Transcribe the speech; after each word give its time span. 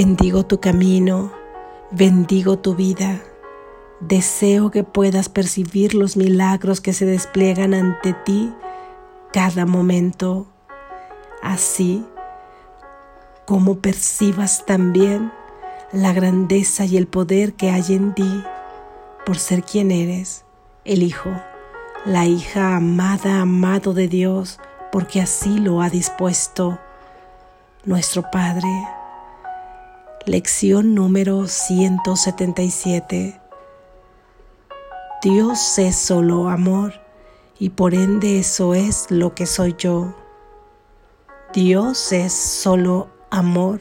Bendigo 0.00 0.46
tu 0.46 0.60
camino, 0.60 1.32
bendigo 1.90 2.56
tu 2.56 2.76
vida. 2.76 3.20
Deseo 3.98 4.70
que 4.70 4.84
puedas 4.84 5.28
percibir 5.28 5.92
los 5.92 6.16
milagros 6.16 6.80
que 6.80 6.92
se 6.92 7.04
despliegan 7.04 7.74
ante 7.74 8.12
ti 8.12 8.54
cada 9.32 9.66
momento, 9.66 10.46
así 11.42 12.06
como 13.44 13.80
percibas 13.80 14.64
también 14.66 15.32
la 15.90 16.12
grandeza 16.12 16.84
y 16.84 16.96
el 16.96 17.08
poder 17.08 17.54
que 17.54 17.70
hay 17.70 17.86
en 17.88 18.14
ti 18.14 18.44
por 19.26 19.36
ser 19.36 19.64
quien 19.64 19.90
eres, 19.90 20.44
el 20.84 21.02
Hijo, 21.02 21.32
la 22.04 22.24
hija 22.24 22.76
amada, 22.76 23.40
amado 23.40 23.94
de 23.94 24.06
Dios, 24.06 24.60
porque 24.92 25.20
así 25.20 25.58
lo 25.58 25.82
ha 25.82 25.90
dispuesto 25.90 26.78
nuestro 27.84 28.22
Padre. 28.30 28.68
Lección 30.26 30.94
número 30.94 31.46
177 31.46 33.40
Dios 35.22 35.78
es 35.78 35.96
solo 35.96 36.48
amor 36.48 36.92
y 37.58 37.70
por 37.70 37.94
ende 37.94 38.38
eso 38.38 38.74
es 38.74 39.10
lo 39.10 39.34
que 39.34 39.46
soy 39.46 39.74
yo. 39.78 40.14
Dios 41.54 42.12
es 42.12 42.32
solo 42.32 43.08
amor 43.30 43.80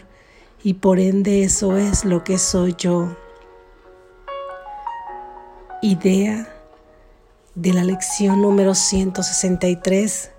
y 0.63 0.75
por 0.75 0.99
ende 0.99 1.43
eso 1.43 1.75
es 1.75 2.05
lo 2.05 2.23
que 2.23 2.37
soy 2.37 2.75
yo. 2.77 3.15
Idea 5.81 6.47
de 7.55 7.73
la 7.73 7.83
lección 7.83 8.41
número 8.41 8.73
163 8.73 10.31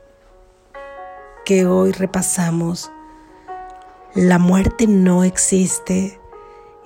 que 1.45 1.67
hoy 1.67 1.93
repasamos. 1.93 2.91
La 4.15 4.39
muerte 4.39 4.87
no 4.87 5.23
existe, 5.23 6.19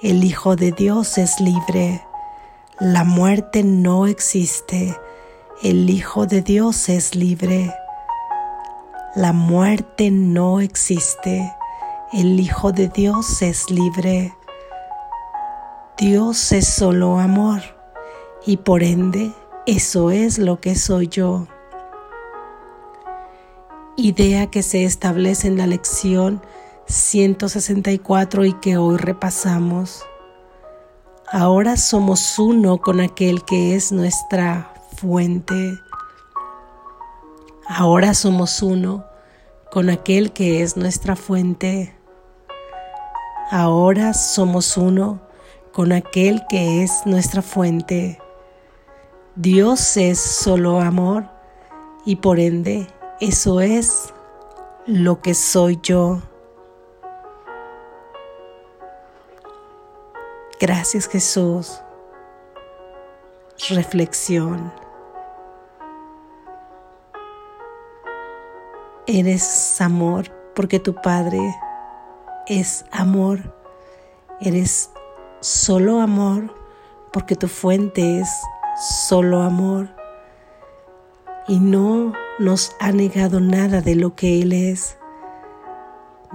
el 0.03 0.25
Hijo 0.25 0.57
de 0.57 0.73
Dios 0.73 1.19
es 1.19 1.39
libre. 1.39 2.05
La 2.81 3.05
muerte 3.05 3.63
no 3.63 4.09
existe. 4.09 4.99
El 5.63 5.89
Hijo 5.89 6.27
de 6.27 6.43
Dios 6.43 6.89
es 6.89 7.15
libre. 7.15 7.73
La 9.15 9.33
muerte 9.33 10.11
no 10.11 10.61
existe. 10.61 11.55
El 12.13 12.41
Hijo 12.41 12.73
de 12.73 12.89
Dios 12.89 13.41
es 13.41 13.71
libre. 13.71 14.35
Dios 15.97 16.51
es 16.51 16.67
solo 16.67 17.21
amor 17.21 17.61
y 18.45 18.57
por 18.57 18.83
ende 18.83 19.31
eso 19.67 20.11
es 20.11 20.39
lo 20.39 20.61
que 20.61 20.75
soy 20.75 21.07
yo. 21.07 21.47
Idea 23.97 24.49
que 24.49 24.65
se 24.65 24.83
establece 24.83 25.47
en 25.47 25.59
la 25.59 25.69
lección 25.69 26.43
164 26.87 28.45
y 28.45 28.53
que 28.55 28.77
hoy 28.77 28.97
repasamos. 28.97 30.05
Ahora 31.31 31.77
somos 31.77 32.39
uno 32.39 32.79
con 32.79 33.01
aquel 33.01 33.45
que 33.45 33.75
es 33.75 33.93
nuestra 33.93 34.75
fuente. 34.97 35.79
Ahora 37.67 38.13
somos 38.15 38.63
uno 38.63 39.07
con 39.71 39.89
aquel 39.89 40.33
que 40.33 40.63
es 40.63 40.77
nuestra 40.77 41.17
fuente. 41.17 41.97
Ahora 43.51 44.13
somos 44.13 44.77
uno 44.77 45.23
con 45.73 45.93
aquel 45.93 46.43
que 46.49 46.83
es 46.83 47.07
nuestra 47.07 47.41
fuente. 47.41 48.19
Dios 49.35 49.97
es 49.97 50.21
solo 50.21 50.81
amor 50.81 51.25
y 52.05 52.17
por 52.17 52.39
ende 52.39 52.87
eso 53.21 53.61
es 53.61 54.13
lo 54.87 55.23
que 55.23 55.33
soy 55.33 55.79
yo. 55.83 56.21
Gracias 60.63 61.09
Jesús. 61.09 61.83
Reflexión. 63.69 64.73
Eres 69.09 69.81
amor 69.81 70.31
porque 70.55 70.79
tu 70.79 70.95
Padre 70.95 71.41
es 72.47 72.85
amor. 72.93 73.57
Eres 74.41 74.91
solo 75.41 76.01
amor 76.01 76.55
porque 77.13 77.35
tu 77.35 77.49
fuente 77.49 78.21
es 78.21 78.29
solo 79.09 79.43
amor. 79.43 79.89
Y 81.49 81.59
no 81.59 82.13
nos 82.39 82.77
ha 82.79 82.93
negado 82.93 83.41
nada 83.41 83.81
de 83.81 83.97
lo 83.97 84.15
que 84.15 84.43
Él 84.43 84.53
es. 84.53 84.97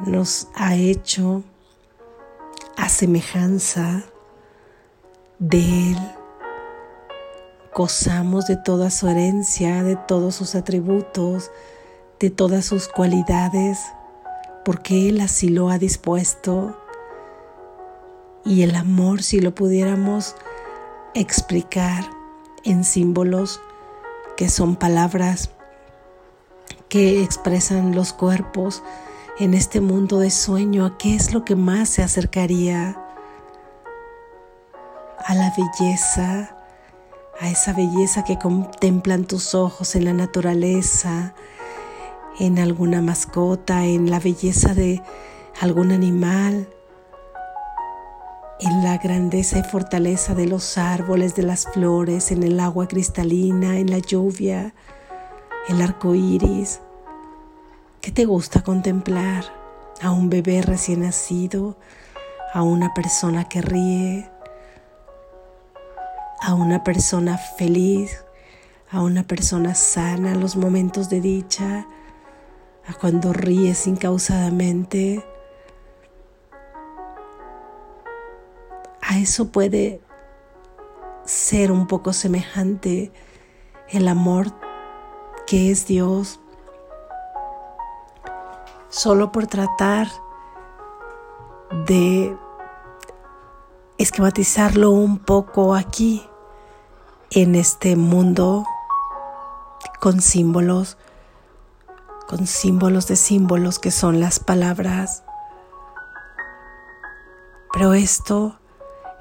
Nos 0.05 0.49
ha 0.53 0.75
hecho 0.75 1.43
a 2.75 2.89
semejanza 2.89 4.03
de 5.39 5.91
Él. 5.91 5.97
Gozamos 7.73 8.47
de 8.47 8.57
toda 8.57 8.89
su 8.89 9.07
herencia, 9.07 9.83
de 9.83 9.95
todos 9.95 10.35
sus 10.35 10.55
atributos, 10.55 11.51
de 12.19 12.29
todas 12.29 12.65
sus 12.65 12.87
cualidades, 12.87 13.79
porque 14.65 15.09
Él 15.09 15.21
así 15.21 15.49
lo 15.49 15.69
ha 15.69 15.77
dispuesto. 15.77 16.75
Y 18.43 18.63
el 18.63 18.75
amor, 18.75 19.21
si 19.21 19.39
lo 19.39 19.53
pudiéramos 19.53 20.35
explicar 21.13 22.03
en 22.63 22.83
símbolos 22.83 23.59
que 24.35 24.49
son 24.49 24.75
palabras 24.75 25.51
que 26.89 27.21
expresan 27.23 27.95
los 27.95 28.13
cuerpos 28.13 28.81
en 29.39 29.53
este 29.53 29.81
mundo 29.81 30.19
de 30.19 30.31
sueño, 30.31 30.85
¿a 30.85 30.97
qué 30.97 31.15
es 31.15 31.33
lo 31.33 31.43
que 31.43 31.55
más 31.55 31.89
se 31.89 32.01
acercaría? 32.01 33.06
A 35.27 35.35
la 35.35 35.53
belleza, 35.57 36.55
a 37.41 37.49
esa 37.49 37.73
belleza 37.73 38.23
que 38.23 38.39
contemplan 38.39 39.25
tus 39.25 39.55
ojos 39.55 39.97
en 39.97 40.05
la 40.05 40.13
naturaleza, 40.13 41.33
en 42.39 42.57
alguna 42.59 43.01
mascota, 43.01 43.83
en 43.83 44.09
la 44.09 44.21
belleza 44.21 44.73
de 44.73 45.03
algún 45.59 45.91
animal, 45.91 46.69
en 48.61 48.83
la 48.85 48.97
grandeza 48.99 49.59
y 49.59 49.63
fortaleza 49.63 50.33
de 50.33 50.47
los 50.47 50.77
árboles, 50.77 51.35
de 51.35 51.43
las 51.43 51.65
flores, 51.65 52.31
en 52.31 52.43
el 52.43 52.57
agua 52.61 52.87
cristalina, 52.87 53.79
en 53.79 53.91
la 53.91 53.99
lluvia, 53.99 54.73
el 55.67 55.81
arco 55.81 56.15
iris. 56.15 56.79
¿Qué 57.99 58.11
te 58.11 58.23
gusta 58.23 58.63
contemplar? 58.63 59.43
A 60.01 60.11
un 60.11 60.29
bebé 60.29 60.61
recién 60.61 61.01
nacido, 61.01 61.77
a 62.53 62.61
una 62.61 62.93
persona 62.93 63.49
que 63.49 63.61
ríe, 63.61 64.36
a 66.41 66.53
una 66.53 66.83
persona 66.83 67.37
feliz, 67.37 68.23
a 68.91 69.01
una 69.01 69.23
persona 69.23 69.75
sana, 69.75 70.35
los 70.35 70.55
momentos 70.55 71.09
de 71.09 71.21
dicha, 71.21 71.87
a 72.87 72.93
cuando 72.93 73.33
ríes 73.33 73.87
incausadamente. 73.87 75.25
A 79.01 79.19
eso 79.19 79.49
puede 79.49 80.01
ser 81.25 81.71
un 81.71 81.87
poco 81.87 82.13
semejante 82.13 83.11
el 83.89 84.07
amor 84.07 84.47
que 85.45 85.71
es 85.71 85.87
Dios, 85.87 86.39
solo 88.89 89.31
por 89.31 89.47
tratar 89.47 90.07
de 91.87 92.37
esquematizarlo 93.97 94.91
un 94.91 95.17
poco 95.17 95.73
aquí 95.73 96.23
en 97.31 97.55
este 97.55 97.95
mundo 97.95 98.63
con 99.99 100.21
símbolos, 100.21 100.97
con 102.27 102.45
símbolos 102.45 103.07
de 103.07 103.15
símbolos 103.15 103.79
que 103.79 103.91
son 103.91 104.19
las 104.19 104.39
palabras. 104.39 105.23
Pero 107.73 107.93
esto 107.93 108.59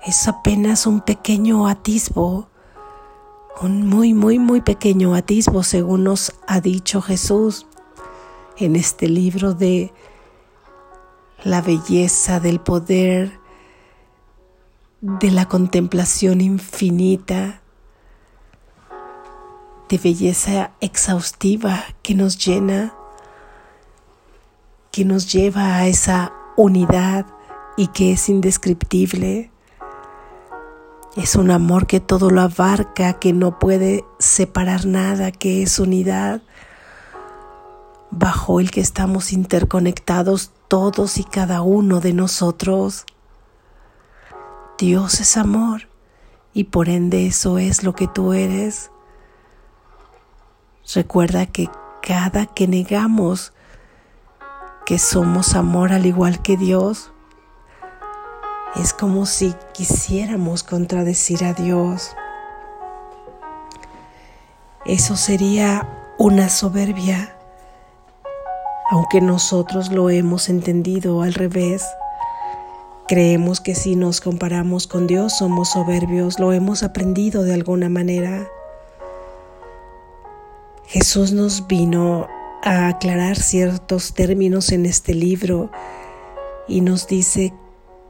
es 0.04 0.28
apenas 0.28 0.86
un 0.86 1.00
pequeño 1.00 1.66
atisbo, 1.66 2.48
un 3.62 3.86
muy, 3.86 4.12
muy, 4.12 4.38
muy 4.38 4.60
pequeño 4.60 5.14
atisbo, 5.14 5.62
según 5.62 6.04
nos 6.04 6.34
ha 6.46 6.60
dicho 6.60 7.00
Jesús 7.00 7.66
en 8.58 8.76
este 8.76 9.08
libro 9.08 9.54
de 9.54 9.92
la 11.44 11.62
belleza 11.62 12.40
del 12.40 12.60
poder 12.60 13.45
de 15.00 15.30
la 15.30 15.46
contemplación 15.46 16.40
infinita, 16.40 17.60
de 19.88 19.98
belleza 19.98 20.72
exhaustiva 20.80 21.84
que 22.02 22.14
nos 22.14 22.38
llena, 22.44 22.94
que 24.90 25.04
nos 25.04 25.30
lleva 25.32 25.76
a 25.76 25.86
esa 25.86 26.32
unidad 26.56 27.26
y 27.76 27.88
que 27.88 28.12
es 28.12 28.28
indescriptible. 28.28 29.50
Es 31.14 31.36
un 31.36 31.50
amor 31.50 31.86
que 31.86 32.00
todo 32.00 32.30
lo 32.30 32.40
abarca, 32.40 33.18
que 33.18 33.32
no 33.32 33.58
puede 33.58 34.04
separar 34.18 34.86
nada, 34.86 35.30
que 35.30 35.62
es 35.62 35.78
unidad, 35.78 36.42
bajo 38.10 38.60
el 38.60 38.70
que 38.70 38.80
estamos 38.80 39.32
interconectados 39.32 40.52
todos 40.68 41.18
y 41.18 41.24
cada 41.24 41.62
uno 41.62 42.00
de 42.00 42.12
nosotros. 42.12 43.04
Dios 44.78 45.20
es 45.20 45.36
amor 45.36 45.88
y 46.52 46.64
por 46.64 46.88
ende 46.88 47.26
eso 47.26 47.58
es 47.58 47.82
lo 47.82 47.94
que 47.94 48.06
tú 48.06 48.32
eres. 48.32 48.90
Recuerda 50.94 51.46
que 51.46 51.68
cada 52.02 52.46
que 52.46 52.68
negamos 52.68 53.52
que 54.86 55.00
somos 55.00 55.56
amor 55.56 55.92
al 55.92 56.06
igual 56.06 56.40
que 56.42 56.56
Dios, 56.56 57.12
es 58.76 58.92
como 58.92 59.26
si 59.26 59.52
quisiéramos 59.74 60.62
contradecir 60.62 61.44
a 61.44 61.52
Dios. 61.52 62.14
Eso 64.84 65.16
sería 65.16 66.14
una 66.18 66.48
soberbia, 66.48 67.36
aunque 68.90 69.20
nosotros 69.20 69.90
lo 69.90 70.08
hemos 70.08 70.48
entendido 70.48 71.22
al 71.22 71.34
revés. 71.34 71.84
Creemos 73.08 73.60
que 73.60 73.76
si 73.76 73.94
nos 73.94 74.20
comparamos 74.20 74.88
con 74.88 75.06
Dios 75.06 75.38
somos 75.38 75.70
soberbios, 75.70 76.40
lo 76.40 76.52
hemos 76.52 76.82
aprendido 76.82 77.44
de 77.44 77.54
alguna 77.54 77.88
manera. 77.88 78.48
Jesús 80.86 81.30
nos 81.30 81.68
vino 81.68 82.26
a 82.64 82.88
aclarar 82.88 83.36
ciertos 83.36 84.12
términos 84.12 84.72
en 84.72 84.86
este 84.86 85.14
libro 85.14 85.70
y 86.66 86.80
nos 86.80 87.06
dice 87.06 87.52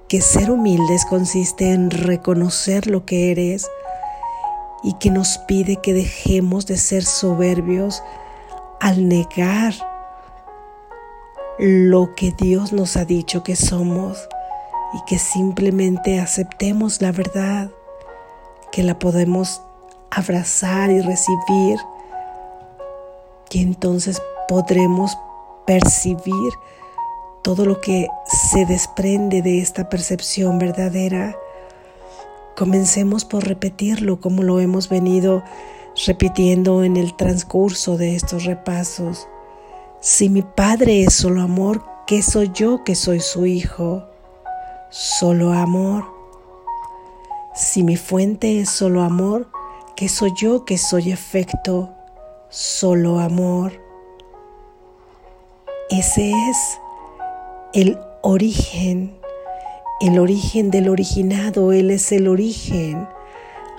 que 0.08 0.22
ser 0.22 0.50
humildes 0.50 1.04
consiste 1.04 1.72
en 1.72 1.90
reconocer 1.90 2.86
lo 2.86 3.04
que 3.04 3.30
eres 3.30 3.68
y 4.82 4.94
que 4.94 5.10
nos 5.10 5.36
pide 5.46 5.76
que 5.76 5.92
dejemos 5.92 6.64
de 6.64 6.78
ser 6.78 7.04
soberbios 7.04 8.02
al 8.80 9.08
negar 9.08 9.74
lo 11.58 12.14
que 12.14 12.32
Dios 12.32 12.72
nos 12.72 12.96
ha 12.96 13.04
dicho 13.04 13.42
que 13.42 13.56
somos 13.56 14.26
y 14.92 15.02
que 15.06 15.18
simplemente 15.18 16.20
aceptemos 16.20 17.00
la 17.02 17.12
verdad, 17.12 17.70
que 18.72 18.82
la 18.82 18.98
podemos 18.98 19.62
abrazar 20.10 20.90
y 20.90 21.00
recibir, 21.00 21.78
y 23.50 23.62
entonces 23.62 24.20
podremos 24.48 25.16
percibir 25.66 26.52
todo 27.42 27.64
lo 27.64 27.80
que 27.80 28.08
se 28.26 28.66
desprende 28.66 29.40
de 29.40 29.60
esta 29.60 29.88
percepción 29.88 30.58
verdadera. 30.58 31.36
Comencemos 32.56 33.24
por 33.24 33.46
repetirlo 33.46 34.20
como 34.20 34.42
lo 34.42 34.60
hemos 34.60 34.88
venido 34.88 35.42
repitiendo 36.04 36.84
en 36.84 36.96
el 36.96 37.16
transcurso 37.16 37.96
de 37.96 38.16
estos 38.16 38.44
repasos. 38.44 39.28
Si 40.00 40.28
mi 40.28 40.42
Padre 40.42 41.04
es 41.04 41.14
solo 41.14 41.40
amor, 41.40 41.84
¿qué 42.06 42.22
soy 42.22 42.50
yo 42.52 42.84
que 42.84 42.94
soy 42.94 43.20
su 43.20 43.46
Hijo? 43.46 44.04
Solo 44.90 45.52
amor. 45.52 46.04
Si 47.54 47.82
mi 47.82 47.96
fuente 47.96 48.60
es 48.60 48.70
solo 48.70 49.02
amor, 49.02 49.48
¿qué 49.96 50.08
soy 50.08 50.32
yo 50.36 50.64
que 50.64 50.78
soy 50.78 51.10
efecto? 51.10 51.90
Solo 52.50 53.18
amor. 53.18 53.72
Ese 55.90 56.30
es 56.30 56.80
el 57.74 57.98
origen, 58.22 59.16
el 60.00 60.18
origen 60.18 60.70
del 60.70 60.88
originado, 60.88 61.72
Él 61.72 61.90
es 61.90 62.12
el 62.12 62.28
origen. 62.28 63.08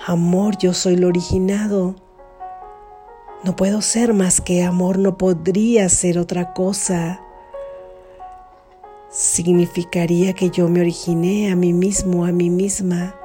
Amor, 0.06 0.58
yo 0.58 0.74
soy 0.74 0.96
el 0.96 1.06
originado. 1.06 1.96
No 3.44 3.56
puedo 3.56 3.82
ser 3.82 4.14
más 4.14 4.42
que 4.42 4.64
amor, 4.64 4.98
no 4.98 5.18
podría 5.18 5.88
ser 5.90 6.18
otra 6.18 6.54
cosa. 6.54 7.22
Significaría 9.10 10.34
que 10.34 10.50
yo 10.50 10.68
me 10.68 10.82
originé 10.82 11.50
a 11.52 11.56
mí 11.56 11.72
mismo, 11.72 12.26
a 12.26 12.32
mí 12.32 12.50
misma, 12.50 13.16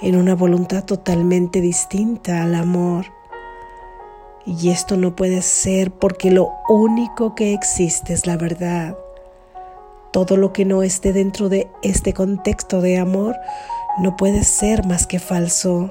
en 0.00 0.16
una 0.16 0.36
voluntad 0.36 0.84
totalmente 0.84 1.60
distinta 1.60 2.42
al 2.42 2.54
amor. 2.54 3.06
Y 4.46 4.70
esto 4.70 4.96
no 4.96 5.16
puede 5.16 5.42
ser 5.42 5.90
porque 5.90 6.30
lo 6.30 6.50
único 6.68 7.34
que 7.34 7.54
existe 7.54 8.12
es 8.12 8.26
la 8.26 8.36
verdad. 8.36 8.96
Todo 10.12 10.36
lo 10.36 10.52
que 10.52 10.64
no 10.64 10.84
esté 10.84 11.12
dentro 11.12 11.48
de 11.48 11.68
este 11.82 12.12
contexto 12.12 12.80
de 12.80 12.98
amor 12.98 13.34
no 13.98 14.16
puede 14.16 14.44
ser 14.44 14.86
más 14.86 15.08
que 15.08 15.18
falso. 15.18 15.90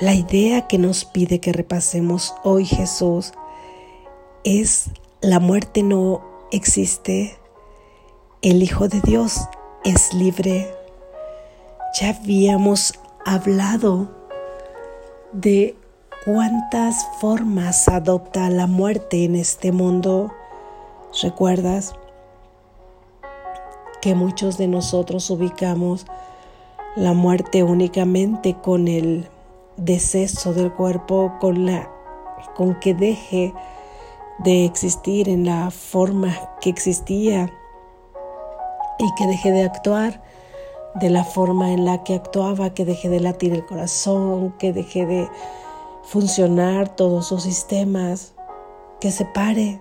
La 0.00 0.14
idea 0.14 0.66
que 0.66 0.78
nos 0.78 1.04
pide 1.04 1.38
que 1.38 1.52
repasemos 1.52 2.34
hoy 2.42 2.64
Jesús 2.64 3.32
es 4.42 4.90
la 5.20 5.38
muerte 5.38 5.84
no 5.84 6.33
existe, 6.54 7.36
el 8.42 8.62
Hijo 8.62 8.88
de 8.88 9.00
Dios 9.00 9.48
es 9.84 10.14
libre. 10.14 10.72
Ya 12.00 12.10
habíamos 12.10 12.94
hablado 13.24 14.08
de 15.32 15.76
cuántas 16.24 17.06
formas 17.20 17.88
adopta 17.88 18.50
la 18.50 18.66
muerte 18.66 19.24
en 19.24 19.34
este 19.34 19.72
mundo. 19.72 20.32
¿Recuerdas 21.22 21.94
que 24.00 24.14
muchos 24.14 24.56
de 24.56 24.68
nosotros 24.68 25.28
ubicamos 25.30 26.06
la 26.94 27.14
muerte 27.14 27.64
únicamente 27.64 28.54
con 28.54 28.86
el 28.86 29.28
deceso 29.76 30.52
del 30.52 30.72
cuerpo, 30.72 31.34
con 31.40 31.66
la 31.66 31.90
con 32.54 32.78
que 32.78 32.94
deje 32.94 33.52
de 34.38 34.64
existir 34.64 35.28
en 35.28 35.44
la 35.44 35.70
forma 35.70 36.36
que 36.60 36.70
existía 36.70 37.52
y 38.98 39.14
que 39.16 39.26
deje 39.26 39.52
de 39.52 39.64
actuar 39.64 40.22
de 40.94 41.10
la 41.10 41.24
forma 41.24 41.72
en 41.72 41.84
la 41.84 42.04
que 42.04 42.14
actuaba, 42.14 42.72
que 42.72 42.84
deje 42.84 43.08
de 43.08 43.20
latir 43.20 43.52
el 43.52 43.66
corazón, 43.66 44.54
que 44.58 44.72
deje 44.72 45.06
de 45.06 45.28
funcionar 46.04 46.94
todos 46.94 47.26
sus 47.26 47.42
sistemas, 47.42 48.34
que 49.00 49.10
se 49.10 49.24
pare, 49.24 49.80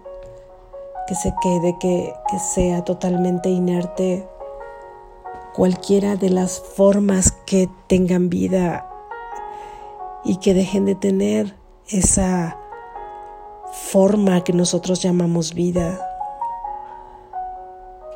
que 1.08 1.16
se 1.16 1.34
quede, 1.42 1.78
que, 1.80 2.14
que 2.30 2.40
sea 2.40 2.84
totalmente 2.84 3.50
inerte. 3.50 4.28
Cualquiera 5.54 6.16
de 6.16 6.30
las 6.30 6.60
formas 6.60 7.32
que 7.46 7.70
tengan 7.88 8.30
vida 8.30 8.90
y 10.24 10.38
que 10.38 10.56
dejen 10.56 10.86
de 10.86 10.96
tener 10.96 11.56
esa 11.88 12.58
forma 13.74 14.44
que 14.44 14.54
nosotros 14.54 15.02
llamamos 15.02 15.54
vida. 15.54 16.00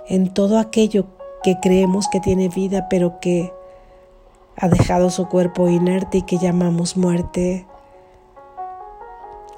En 0.08 0.34
todo 0.34 0.60
aquello 0.60 1.08
que 1.44 1.58
creemos 1.60 2.08
que 2.08 2.20
tiene 2.20 2.48
vida 2.48 2.88
pero 2.90 3.20
que 3.20 3.52
ha 4.56 4.70
dejado 4.70 5.10
su 5.10 5.28
cuerpo 5.28 5.68
inerte 5.68 6.20
y 6.20 6.22
que 6.22 6.38
llamamos 6.38 6.96
muerte, 6.96 7.68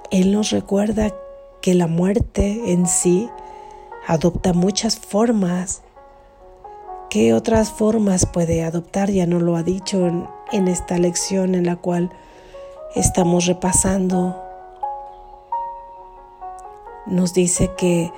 él 0.09 0.31
nos 0.31 0.49
recuerda 0.49 1.13
que 1.61 1.73
la 1.73 1.87
muerte 1.87 2.71
en 2.71 2.87
sí 2.87 3.29
adopta 4.07 4.53
muchas 4.53 4.97
formas. 4.97 5.83
¿Qué 7.09 7.33
otras 7.33 7.71
formas 7.71 8.25
puede 8.25 8.63
adoptar? 8.63 9.11
Ya 9.11 9.25
no 9.25 9.39
lo 9.39 9.55
ha 9.55 9.63
dicho 9.63 10.07
en, 10.51 10.67
esta 10.67 10.97
lección 10.97 11.55
en 11.55 11.65
la 11.65 11.75
cual 11.75 12.09
estamos 12.95 13.45
repasando. 13.45 14.48
Nos 17.09 17.33
dice 17.33 17.71
que 17.77 18.11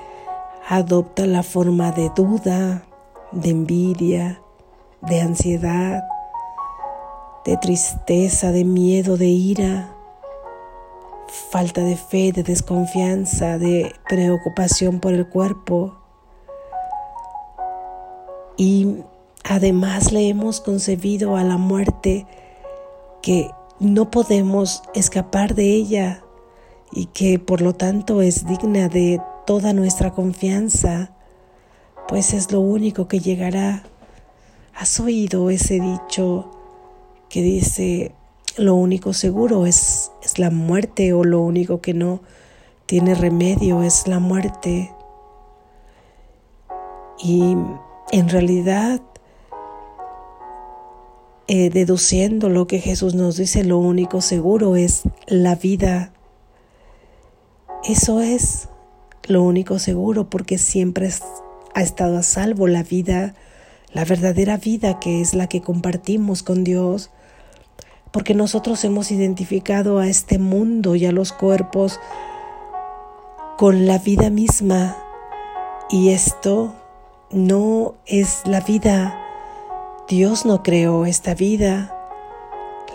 adopta 0.67 1.25
la 1.25 1.43
forma 1.43 1.91
de 1.91 2.11
duda, 2.15 2.83
de 3.31 3.49
envidia, 3.49 4.41
de 5.01 5.21
ansiedad, 5.21 6.03
de 7.45 7.57
tristeza, 7.57 8.51
de 8.51 8.63
miedo, 8.65 9.17
de 9.17 9.27
ira 9.27 9.95
falta 11.31 11.81
de 11.81 11.95
fe, 11.95 12.31
de 12.31 12.43
desconfianza, 12.43 13.57
de 13.57 13.93
preocupación 14.09 14.99
por 14.99 15.13
el 15.13 15.27
cuerpo. 15.27 15.95
Y 18.57 18.97
además 19.43 20.11
le 20.11 20.27
hemos 20.27 20.59
concebido 20.59 21.37
a 21.37 21.43
la 21.43 21.57
muerte 21.57 22.27
que 23.21 23.49
no 23.79 24.11
podemos 24.11 24.83
escapar 24.93 25.55
de 25.55 25.73
ella 25.73 26.23
y 26.91 27.05
que 27.07 27.39
por 27.39 27.61
lo 27.61 27.73
tanto 27.73 28.21
es 28.21 28.45
digna 28.45 28.89
de 28.89 29.21
toda 29.45 29.73
nuestra 29.73 30.11
confianza, 30.11 31.11
pues 32.07 32.33
es 32.33 32.51
lo 32.51 32.59
único 32.59 33.07
que 33.07 33.19
llegará. 33.19 33.83
¿Has 34.75 34.99
oído 34.99 35.49
ese 35.49 35.79
dicho 35.79 36.51
que 37.29 37.41
dice, 37.41 38.13
lo 38.57 38.75
único 38.75 39.13
seguro 39.13 39.65
es, 39.65 40.11
es 40.21 40.37
la 40.37 40.49
muerte 40.49 41.13
o 41.13 41.23
lo 41.23 41.39
único 41.41 41.81
que 41.81 41.93
no 41.93 42.21
tiene 42.85 43.15
remedio 43.15 43.83
es 43.83 44.05
la 44.05 44.19
muerte. 44.19 44.91
Y 47.17 47.55
en 48.11 48.27
realidad, 48.27 49.01
eh, 51.47 51.69
deduciendo 51.69 52.49
lo 52.49 52.67
que 52.67 52.79
Jesús 52.79 53.15
nos 53.15 53.37
dice, 53.37 53.63
lo 53.63 53.77
único 53.77 54.19
seguro 54.19 54.75
es 54.75 55.03
la 55.27 55.55
vida. 55.55 56.11
Eso 57.83 58.21
es 58.21 58.69
lo 59.23 59.41
único 59.43 59.79
seguro 59.79 60.29
porque 60.29 60.57
siempre 60.57 61.09
ha 61.73 61.81
estado 61.81 62.17
a 62.17 62.23
salvo 62.23 62.67
la 62.67 62.83
vida, 62.83 63.33
la 63.91 64.05
verdadera 64.05 64.57
vida 64.57 64.99
que 64.99 65.21
es 65.21 65.33
la 65.33 65.47
que 65.47 65.61
compartimos 65.61 66.43
con 66.43 66.63
Dios, 66.63 67.09
porque 68.11 68.35
nosotros 68.35 68.83
hemos 68.83 69.11
identificado 69.11 69.97
a 69.97 70.07
este 70.07 70.37
mundo 70.37 70.95
y 70.95 71.05
a 71.07 71.11
los 71.11 71.31
cuerpos 71.31 71.99
con 73.57 73.87
la 73.87 73.97
vida 73.97 74.29
misma 74.29 74.97
y 75.89 76.09
esto 76.09 76.75
no 77.31 77.95
es 78.05 78.43
la 78.45 78.61
vida. 78.61 79.17
Dios 80.07 80.45
no 80.45 80.61
creó 80.61 81.05
esta 81.05 81.33
vida. 81.33 81.97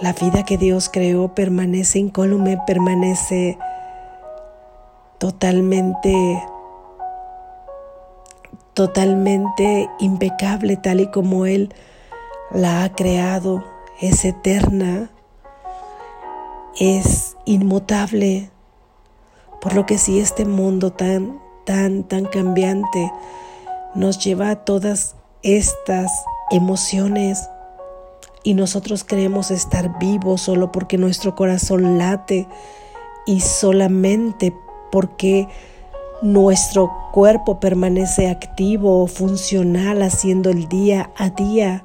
La 0.00 0.12
vida 0.12 0.44
que 0.44 0.58
Dios 0.58 0.90
creó 0.92 1.34
permanece 1.34 1.98
incólume, 1.98 2.58
permanece 2.66 3.58
totalmente 5.18 6.42
totalmente 8.76 9.88
impecable 9.98 10.76
tal 10.76 11.00
y 11.00 11.10
como 11.10 11.46
Él 11.46 11.72
la 12.50 12.84
ha 12.84 12.92
creado, 12.92 13.64
es 14.02 14.22
eterna, 14.26 15.10
es 16.78 17.38
inmutable, 17.46 18.50
por 19.62 19.74
lo 19.74 19.86
que 19.86 19.96
si 19.96 20.20
este 20.20 20.44
mundo 20.44 20.92
tan, 20.92 21.40
tan, 21.64 22.04
tan 22.04 22.26
cambiante 22.26 23.10
nos 23.94 24.22
lleva 24.22 24.50
a 24.50 24.64
todas 24.64 25.16
estas 25.42 26.12
emociones. 26.50 27.48
Y 28.42 28.52
nosotros 28.52 29.04
creemos 29.04 29.50
estar 29.50 29.98
vivos 29.98 30.42
solo 30.42 30.70
porque 30.70 30.98
nuestro 30.98 31.34
corazón 31.34 31.96
late 31.96 32.46
y 33.24 33.40
solamente 33.40 34.54
porque 34.90 35.48
nuestro 36.22 36.90
cuerpo 37.12 37.60
permanece 37.60 38.28
activo 38.28 39.06
funcional 39.06 40.02
haciendo 40.02 40.50
el 40.50 40.68
día 40.68 41.10
a 41.16 41.30
día, 41.30 41.84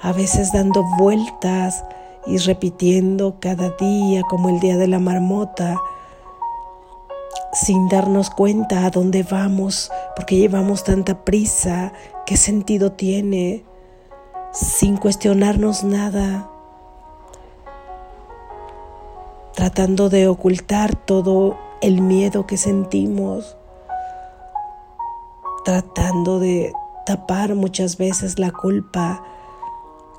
a 0.00 0.12
veces 0.12 0.52
dando 0.52 0.84
vueltas 0.98 1.84
y 2.26 2.38
repitiendo 2.38 3.36
cada 3.40 3.70
día 3.70 4.22
como 4.28 4.50
el 4.50 4.60
día 4.60 4.76
de 4.76 4.88
la 4.88 4.98
marmota, 4.98 5.76
sin 7.52 7.88
darnos 7.88 8.28
cuenta 8.30 8.84
a 8.84 8.90
dónde 8.90 9.22
vamos, 9.22 9.90
porque 10.14 10.36
llevamos 10.36 10.84
tanta 10.84 11.24
prisa, 11.24 11.92
qué 12.26 12.36
sentido 12.36 12.92
tiene, 12.92 13.64
sin 14.52 14.96
cuestionarnos 14.96 15.82
nada, 15.82 16.50
tratando 19.54 20.10
de 20.10 20.28
ocultar 20.28 20.94
todo 20.94 21.56
el 21.80 22.00
miedo 22.00 22.46
que 22.46 22.56
sentimos, 22.56 23.56
tratando 25.64 26.38
de 26.38 26.72
tapar 27.04 27.54
muchas 27.54 27.96
veces 27.96 28.38
la 28.38 28.50
culpa 28.50 29.22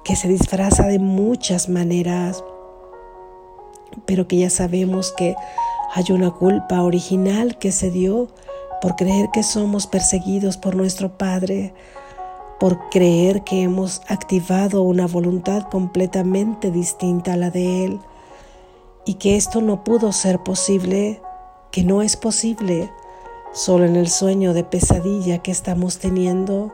que 0.03 0.15
se 0.15 0.27
disfraza 0.27 0.87
de 0.87 0.99
muchas 0.99 1.67
maneras, 1.69 2.43
pero 4.05 4.27
que 4.27 4.37
ya 4.37 4.49
sabemos 4.49 5.11
que 5.11 5.35
hay 5.93 6.05
una 6.11 6.31
culpa 6.31 6.81
original 6.81 7.57
que 7.57 7.71
se 7.71 7.91
dio 7.91 8.27
por 8.81 8.95
creer 8.95 9.29
que 9.31 9.43
somos 9.43 9.87
perseguidos 9.87 10.57
por 10.57 10.75
nuestro 10.75 11.17
Padre, 11.17 11.73
por 12.59 12.89
creer 12.89 13.43
que 13.43 13.63
hemos 13.63 14.01
activado 14.07 14.81
una 14.81 15.07
voluntad 15.07 15.63
completamente 15.63 16.71
distinta 16.71 17.33
a 17.33 17.37
la 17.37 17.51
de 17.51 17.85
Él 17.85 17.99
y 19.05 19.15
que 19.15 19.35
esto 19.35 19.61
no 19.61 19.83
pudo 19.83 20.11
ser 20.11 20.39
posible 20.39 21.21
que 21.71 21.83
no 21.83 22.01
es 22.01 22.17
posible 22.17 22.91
solo 23.53 23.85
en 23.85 23.95
el 23.95 24.09
sueño 24.09 24.53
de 24.53 24.63
pesadilla 24.63 25.39
que 25.39 25.51
estamos 25.51 25.99
teniendo, 25.99 26.71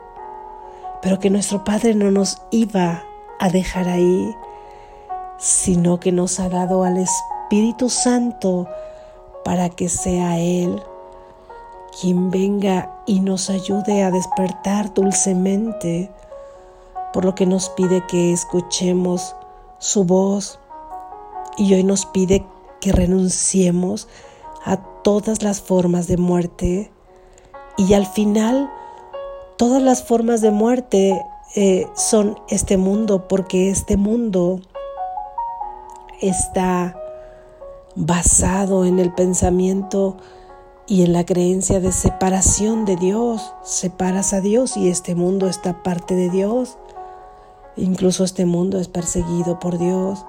pero 1.02 1.20
que 1.20 1.30
nuestro 1.30 1.64
Padre 1.64 1.96
no 1.96 2.12
nos 2.12 2.42
iba 2.52 3.04
a 3.40 3.50
dejar 3.50 3.88
ahí, 3.88 4.36
sino 5.38 6.00
que 6.00 6.12
nos 6.12 6.40
ha 6.40 6.50
dado 6.50 6.84
al 6.84 6.98
Espíritu 6.98 7.90
Santo 7.90 8.68
para 9.44 9.70
que 9.70 9.90
sea 9.90 10.40
Él 10.40 10.82
quien 12.00 12.32
venga 12.32 13.04
y 13.06 13.20
nos 13.20 13.50
ayude 13.50 14.04
a 14.04 14.12
despertar 14.12 14.94
dulcemente, 14.94 16.10
por 17.12 17.26
lo 17.26 17.36
que 17.36 17.46
nos 17.46 17.70
pide 17.70 18.06
que 18.08 18.34
escuchemos 18.34 19.36
su 19.78 20.04
voz. 20.04 20.60
Y 21.58 21.74
hoy 21.74 21.84
nos 21.84 22.06
pide 22.08 22.46
que 22.82 22.92
renunciemos 22.92 24.08
a 24.63 24.77
todas 24.77 25.43
las 25.43 25.62
formas 25.62 26.08
de 26.08 26.17
muerte 26.17 26.91
y 27.77 27.93
al 27.93 28.05
final 28.05 28.70
todas 29.58 29.82
las 29.82 30.03
formas 30.03 30.41
de 30.41 30.51
muerte 30.51 31.22
eh, 31.55 31.88
son 31.96 32.38
este 32.50 32.77
mundo 32.77 33.27
porque 33.27 33.70
este 33.70 33.98
mundo 33.98 34.60
está 36.22 36.98
basado 37.96 38.86
en 38.86 39.00
el 39.00 39.13
pensamiento 39.13 40.17
y 40.88 41.03
en 41.03 41.13
la 41.13 41.25
creencia 41.25 41.79
de 41.79 41.91
separación 41.91 42.86
de 42.86 42.96
Dios. 42.96 43.53
Separas 43.63 44.34
a 44.34 44.41
Dios 44.41 44.75
y 44.77 44.89
este 44.89 45.15
mundo 45.15 45.48
está 45.48 45.84
parte 45.84 46.15
de 46.15 46.29
Dios. 46.29 46.77
Incluso 47.75 48.24
este 48.24 48.46
mundo 48.46 48.79
es 48.79 48.88
perseguido 48.88 49.60
por 49.60 49.77
Dios 49.77 50.25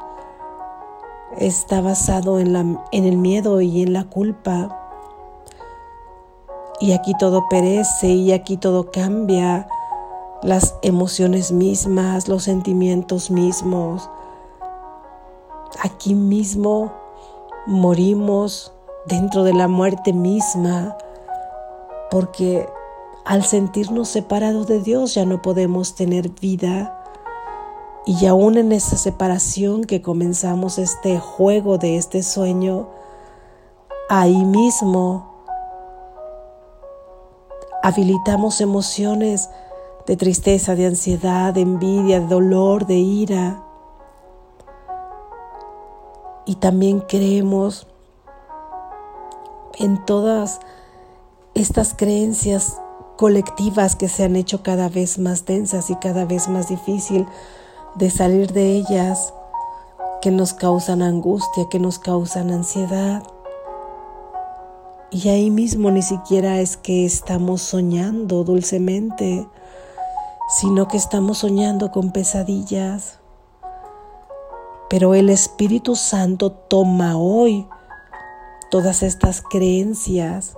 está 1.39 1.81
basado 1.81 2.39
en, 2.39 2.79
el 2.93 3.17
miedo 3.17 3.61
y 3.61 3.83
en 3.83 3.93
la 3.93 4.05
culpa. 4.05 4.81
Y 6.81 6.93
aquí 6.93 7.15
todo 7.19 7.47
perece 7.49 8.09
y 8.09 8.33
aquí 8.33 8.57
todo 8.57 8.91
cambia, 8.91 9.69
las 10.43 10.75
emociones 10.83 11.53
mismas, 11.53 12.29
los 12.29 12.45
sentimientos 12.45 13.31
mismos. 13.31 14.11
Aquí 15.83 16.15
mismo 16.15 16.93
morimos 17.67 18.73
dentro 19.07 19.45
de 19.45 19.55
la 19.55 19.69
muerte 19.69 20.13
misma, 20.13 20.97
porque 22.11 22.69
al 23.25 23.45
sentirnos 23.45 24.09
separados 24.09 24.67
de 24.67 24.81
Dios 24.81 25.15
ya 25.15 25.25
no 25.25 25.41
podemos 25.41 25.95
tener 25.95 26.29
vida 26.29 27.04
y 28.07 28.27
aún 28.27 28.59
en 28.59 28.73
esa 28.73 28.97
separación 28.97 29.85
que 29.85 30.03
comenzamos 30.03 30.79
este 30.79 31.19
juego 31.19 31.79
de 31.79 31.97
este 31.97 32.23
sueño, 32.23 32.89
ahí 34.11 34.45
mismo 34.45 35.33
habilitamos 37.83 38.61
emociones 38.61 39.49
de 40.07 40.17
tristeza, 40.17 40.75
de 40.75 40.87
ansiedad, 40.87 41.55
de 41.55 41.63
envidia, 41.63 42.21
de 42.21 42.27
dolor, 42.27 42.87
de 42.87 42.97
ira. 42.97 43.63
Y 46.45 46.57
también 46.57 47.01
creemos 47.01 47.87
en 49.79 50.05
todas 50.05 50.61
estas 51.55 51.95
creencias 51.95 52.81
colectivas 53.17 53.97
que 53.97 54.09
se 54.09 54.25
han 54.25 54.37
hecho 54.37 54.63
cada 54.63 54.91
vez 54.91 55.19
más 55.19 55.47
densas 55.47 55.89
y 55.89 55.97
cada 55.97 56.27
vez 56.27 56.49
más 56.49 56.69
difícil 56.69 57.27
de 57.95 58.11
salir 58.11 58.53
de 58.53 58.73
ellas 58.73 59.33
que 60.21 60.31
nos 60.31 60.55
causan 60.55 61.03
angustia, 61.03 61.69
que 61.71 61.79
nos 61.79 61.99
causan 61.99 62.51
ansiedad. 62.51 63.23
Y 65.11 65.29
ahí 65.29 65.51
mismo 65.51 65.91
ni 65.91 66.03
siquiera 66.03 66.61
es 66.61 66.77
que 66.77 67.05
estamos 67.05 67.63
soñando 67.63 68.43
dulcemente, 68.43 69.47
sino 70.49 70.89
que 70.89 70.97
estamos 70.97 71.39
soñando 71.39 71.91
con 71.91 72.11
pesadillas. 72.11 73.21
Pero 74.91 75.15
el 75.15 75.31
Espíritu 75.31 75.95
Santo 75.95 76.53
toma 76.53 77.17
hoy 77.17 77.67
todas 78.71 79.03
estas 79.03 79.41
creencias 79.41 80.57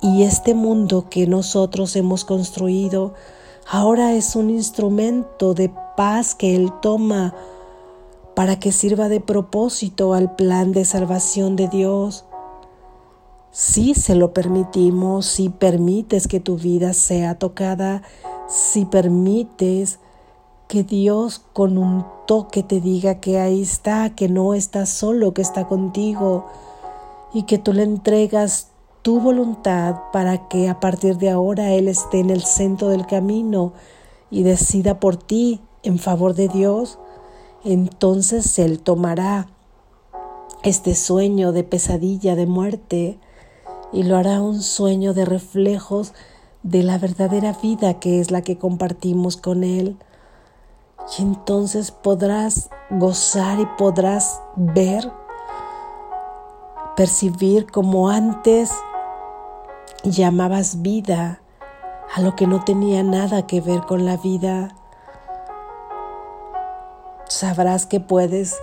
y 0.00 0.22
este 0.24 0.54
mundo 0.54 1.08
que 1.10 1.26
nosotros 1.26 1.94
hemos 1.96 2.24
construido 2.24 3.14
ahora 3.66 4.12
es 4.12 4.36
un 4.36 4.50
instrumento 4.50 5.54
de 5.54 5.70
paz 5.96 6.34
que 6.34 6.56
Él 6.56 6.72
toma 6.80 7.34
para 8.34 8.58
que 8.58 8.72
sirva 8.72 9.08
de 9.08 9.20
propósito 9.20 10.14
al 10.14 10.34
plan 10.34 10.72
de 10.72 10.84
salvación 10.84 11.56
de 11.56 11.68
Dios. 11.68 12.24
Si 13.50 13.94
se 13.94 14.14
lo 14.14 14.32
permitimos, 14.32 15.26
si 15.26 15.50
permites 15.50 16.26
que 16.26 16.40
tu 16.40 16.56
vida 16.56 16.94
sea 16.94 17.38
tocada, 17.38 18.02
si 18.48 18.86
permites 18.86 19.98
que 20.68 20.82
Dios 20.84 21.42
con 21.52 21.76
un 21.76 22.06
toque 22.26 22.62
te 22.62 22.80
diga 22.80 23.20
que 23.20 23.38
ahí 23.38 23.60
está, 23.60 24.14
que 24.14 24.30
no 24.30 24.54
estás 24.54 24.88
solo, 24.88 25.34
que 25.34 25.42
está 25.42 25.68
contigo 25.68 26.46
y 27.34 27.42
que 27.42 27.58
tú 27.58 27.74
le 27.74 27.82
entregas 27.82 28.71
tu 29.02 29.20
voluntad 29.20 29.96
para 30.12 30.48
que 30.48 30.68
a 30.68 30.78
partir 30.78 31.18
de 31.18 31.30
ahora 31.30 31.72
Él 31.72 31.88
esté 31.88 32.20
en 32.20 32.30
el 32.30 32.42
centro 32.42 32.88
del 32.88 33.06
camino 33.06 33.72
y 34.30 34.44
decida 34.44 35.00
por 35.00 35.16
ti 35.16 35.60
en 35.82 35.98
favor 35.98 36.34
de 36.34 36.48
Dios, 36.48 36.98
entonces 37.64 38.58
Él 38.60 38.80
tomará 38.80 39.48
este 40.62 40.94
sueño 40.94 41.50
de 41.50 41.64
pesadilla, 41.64 42.36
de 42.36 42.46
muerte, 42.46 43.18
y 43.92 44.04
lo 44.04 44.16
hará 44.16 44.40
un 44.40 44.62
sueño 44.62 45.12
de 45.12 45.24
reflejos 45.24 46.14
de 46.62 46.84
la 46.84 46.96
verdadera 46.96 47.52
vida 47.60 47.98
que 47.98 48.20
es 48.20 48.30
la 48.30 48.42
que 48.42 48.56
compartimos 48.56 49.36
con 49.36 49.64
Él. 49.64 49.98
Y 51.18 51.22
entonces 51.22 51.90
podrás 51.90 52.70
gozar 52.90 53.58
y 53.58 53.66
podrás 53.76 54.40
ver, 54.54 55.10
percibir 56.96 57.66
como 57.66 58.08
antes 58.08 58.70
llamabas 60.10 60.82
vida 60.82 61.40
a 62.14 62.20
lo 62.20 62.34
que 62.36 62.46
no 62.46 62.64
tenía 62.64 63.02
nada 63.02 63.46
que 63.46 63.60
ver 63.60 63.82
con 63.82 64.04
la 64.04 64.16
vida. 64.16 64.74
Sabrás 67.28 67.86
que 67.86 68.00
puedes 68.00 68.58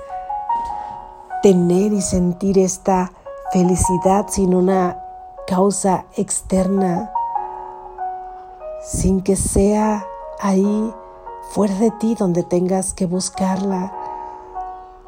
tener 1.42 1.94
y 1.94 2.02
sentir 2.02 2.60
esta 2.60 3.12
felicidad 3.52 4.28
sin 4.28 4.54
una 4.54 5.02
causa 5.48 6.06
externa, 6.16 7.12
sin 8.84 9.22
que 9.22 9.36
sea 9.36 10.06
ahí 10.40 10.94
fuera 11.50 11.74
de 11.76 11.92
ti 11.92 12.16
donde 12.16 12.44
tengas 12.44 12.94
que 12.94 13.08
buscarla, 13.08 13.94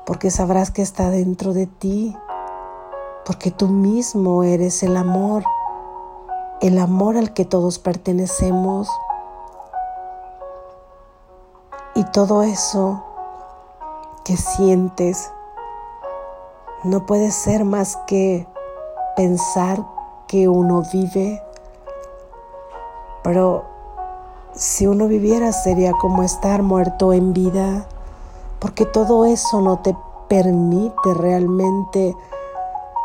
porque 0.05 0.31
sabrás 0.31 0.71
que 0.71 0.81
está 0.81 1.09
dentro 1.11 1.53
de 1.53 1.67
ti, 1.67 2.15
porque 3.25 3.51
tú 3.51 3.67
mismo 3.67 4.43
eres 4.43 4.81
el 4.81 4.97
amor, 4.97 5.43
el 6.61 6.77
amor 6.77 7.17
al 7.17 7.33
que 7.33 7.43
todos 7.43 7.79
pertenecemos. 7.79 8.87
Y 11.95 12.03
todo 12.05 12.43
eso 12.43 13.03
que 14.23 14.37
sientes 14.37 15.31
no 16.83 17.05
puede 17.05 17.31
ser 17.31 17.65
más 17.65 17.97
que 18.07 18.47
pensar 19.15 19.83
que 20.27 20.47
uno 20.47 20.83
vive, 20.93 21.43
pero 23.23 23.65
si 24.53 24.87
uno 24.87 25.07
viviera 25.07 25.51
sería 25.51 25.91
como 25.93 26.23
estar 26.23 26.63
muerto 26.63 27.11
en 27.11 27.33
vida, 27.33 27.87
porque 28.59 28.85
todo 28.85 29.25
eso 29.25 29.61
no 29.61 29.79
te 29.79 29.95
permite 30.27 31.13
realmente 31.15 32.15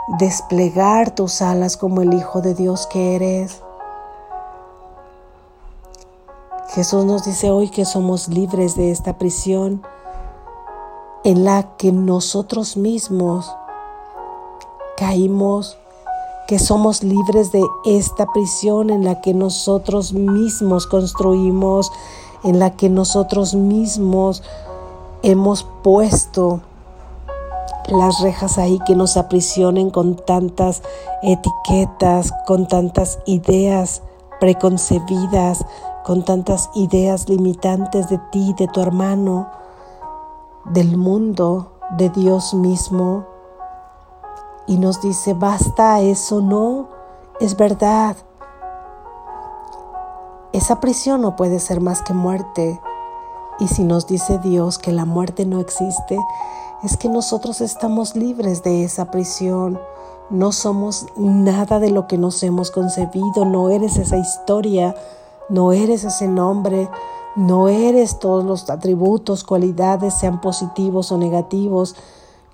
desplegar 0.07 1.15
tus 1.15 1.43
alas 1.43 1.77
como 1.77 2.01
el 2.01 2.15
Hijo 2.15 2.41
de 2.41 2.55
Dios 2.55 2.87
que 2.87 3.17
eres. 3.17 3.63
Jesús 6.71 7.05
nos 7.05 7.25
dice 7.25 7.51
hoy 7.51 7.71
que 7.71 7.85
somos 7.85 8.29
libres 8.29 8.77
de 8.77 8.91
esta 8.91 9.19
prisión 9.19 9.83
en 11.25 11.45
la 11.45 11.77
que 11.77 11.91
nosotros 11.91 12.77
mismos 12.77 13.51
caímos, 14.97 15.77
que 16.47 16.59
somos 16.59 17.03
libres 17.03 17.51
de 17.51 17.65
esta 17.85 18.27
prisión 18.33 18.91
en 18.91 19.05
la 19.05 19.21
que 19.21 19.35
nosotros 19.35 20.13
mismos 20.13 20.87
construimos, 20.87 21.91
en 22.45 22.59
la 22.59 22.71
que 22.77 22.89
nosotros 22.89 23.55
mismos 23.55 24.43
hemos 25.23 25.67
puesto 25.83 26.61
las 27.89 28.21
rejas 28.21 28.59
ahí 28.59 28.79
que 28.87 28.97
nos 28.97 29.17
aprisionen 29.17 29.91
con 29.91 30.17
tantas 30.17 30.83
etiquetas, 31.23 32.33
con 32.47 32.67
tantas 32.67 33.19
ideas 33.27 34.03
preconcebidas, 34.41 35.65
con 36.05 36.25
tantas 36.25 36.71
ideas 36.75 37.29
limitantes 37.29 38.09
de 38.09 38.19
ti, 38.31 38.55
de 38.59 38.69
tu 38.69 38.81
hermano, 38.81 39.49
del 40.65 40.97
mundo, 40.97 41.73
de 41.97 42.11
Dios 42.11 42.55
mismo 42.55 43.37
y 44.67 44.79
nos 44.79 45.01
dice, 45.01 45.35
basta, 45.35 46.01
eso 46.01 46.41
no 46.41 46.89
es 47.41 47.57
verdad. 47.57 48.17
Esa 50.53 50.81
prisión 50.81 51.21
no 51.21 51.37
puede 51.37 51.61
ser 51.61 51.81
más 51.81 52.03
que 52.03 52.13
muerte. 52.13 52.81
Y 53.59 53.69
si 53.69 53.85
nos 53.85 54.07
dice 54.07 54.39
Dios 54.39 54.79
que 54.79 54.93
la 54.93 55.05
muerte 55.05 55.47
no 55.47 55.61
existe, 55.61 56.19
es 56.83 56.97
que 56.97 57.09
nosotros 57.09 57.61
estamos 57.61 58.17
libres 58.17 58.63
de 58.63 58.85
esa 58.85 59.11
prisión. 59.11 59.81
No 60.29 60.53
somos 60.53 61.07
nada 61.17 61.79
de 61.79 61.91
lo 61.91 62.07
que 62.07 62.19
nos 62.19 62.43
hemos 62.43 62.71
concebido, 62.71 63.45
no 63.45 63.71
eres 63.71 63.97
esa 63.97 64.17
historia, 64.17 64.95
no 65.49 65.73
eres 65.73 66.05
ese 66.05 66.27
nombre, 66.27 66.89
no 67.37 67.69
eres 67.69 68.19
todos 68.19 68.45
los 68.45 68.69
atributos, 68.69 69.45
cualidades, 69.45 70.15
sean 70.15 70.41
positivos 70.41 71.13
o 71.13 71.19
negativos, 71.19 71.95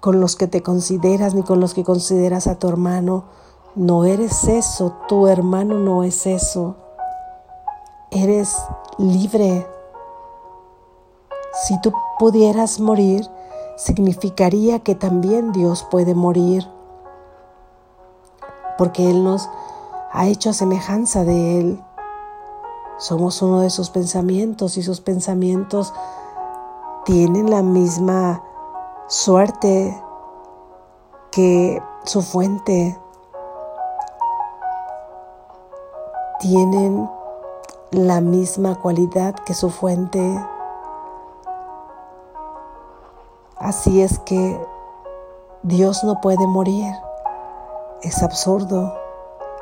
con 0.00 0.20
los 0.20 0.37
que 0.37 0.48
te 0.48 0.62
consideras 0.62 1.35
ni 1.35 1.42
con 1.42 1.61
los 1.61 1.74
que 1.74 1.85
consideras 1.85 2.46
a 2.46 2.58
tu 2.58 2.68
hermano. 2.68 3.24
No 3.74 4.04
eres 4.04 4.44
eso, 4.44 4.92
tu 5.08 5.28
hermano 5.28 5.78
no 5.78 6.02
es 6.02 6.26
eso. 6.26 6.76
Eres 8.11 8.54
libre. 8.98 9.66
Si 11.64 11.80
tú 11.80 11.92
pudieras 12.18 12.80
morir, 12.80 13.26
significaría 13.85 14.79
que 14.79 14.95
también 14.95 15.51
Dios 15.51 15.83
puede 15.90 16.14
morir, 16.14 16.68
porque 18.79 19.11
Él 19.11 19.25
nos 19.25 19.51
ha 20.12 20.29
hecho 20.29 20.51
a 20.51 20.53
semejanza 20.53 21.25
de 21.25 21.59
Él. 21.59 21.85
Somos 22.99 23.42
uno 23.42 23.61
de 23.61 23.71
sus 23.71 23.90
pensamientos 23.90 24.77
y 24.77 24.83
sus 24.83 25.01
pensamientos 25.01 25.92
tienen 27.05 27.51
la 27.51 27.62
misma 27.62 28.45
suerte 29.09 30.01
que 31.33 31.83
su 32.05 32.23
fuente 32.23 32.97
tienen 36.38 37.11
la 37.90 38.21
misma 38.21 38.77
cualidad 38.77 39.35
que 39.35 39.55
su 39.55 39.71
fuente. 39.71 40.52
Así 43.62 44.03
es 44.03 44.18
que 44.18 44.61
Dios 45.62 46.03
no 46.03 46.20
puede 46.20 46.44
morir. 46.48 46.92
Es 48.03 48.25
absurdo. 48.25 48.92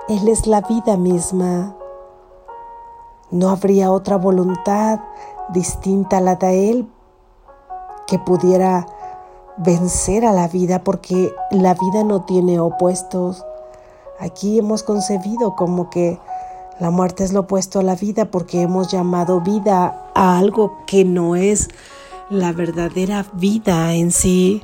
Él 0.08 0.26
es 0.26 0.46
la 0.46 0.62
vida 0.62 0.96
misma. 0.96 1.76
No 3.30 3.50
habría 3.50 3.92
otra 3.92 4.16
voluntad 4.16 5.00
distinta 5.50 6.16
a 6.16 6.20
la 6.22 6.36
de 6.36 6.70
Él 6.70 6.88
que 8.06 8.18
pudiera 8.18 8.86
vencer 9.58 10.24
a 10.24 10.32
la 10.32 10.48
vida 10.48 10.82
porque 10.82 11.34
la 11.50 11.74
vida 11.74 12.02
no 12.02 12.22
tiene 12.22 12.58
opuestos. 12.58 13.44
Aquí 14.18 14.58
hemos 14.58 14.82
concebido 14.82 15.56
como 15.56 15.90
que 15.90 16.18
la 16.78 16.88
muerte 16.88 17.22
es 17.22 17.34
lo 17.34 17.40
opuesto 17.40 17.80
a 17.80 17.82
la 17.82 17.96
vida 17.96 18.30
porque 18.30 18.62
hemos 18.62 18.90
llamado 18.90 19.42
vida 19.42 20.06
a 20.14 20.38
algo 20.38 20.78
que 20.86 21.04
no 21.04 21.36
es 21.36 21.68
la 22.30 22.52
verdadera 22.52 23.26
vida 23.34 23.92
en 23.94 24.12
sí. 24.12 24.62